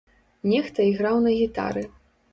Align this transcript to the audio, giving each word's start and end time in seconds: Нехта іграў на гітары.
Нехта 0.51 0.87
іграў 0.93 1.21
на 1.29 1.37
гітары. 1.39 1.83